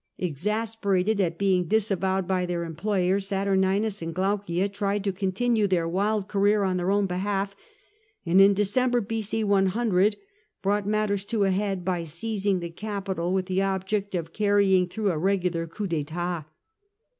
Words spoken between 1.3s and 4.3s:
being disavowed by their employer, Saturninus and